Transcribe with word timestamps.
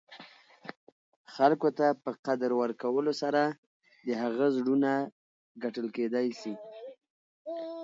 خلګو 1.33 1.69
ته 1.77 1.87
په 2.03 2.09
قدر 2.25 2.51
ورکولو 2.61 3.11
سره، 3.21 3.43
د 4.07 4.09
هغه 4.21 4.45
زړونه 4.57 4.91
ګټل 5.63 5.87
کېداى 5.95 6.29
سي. 6.41 6.53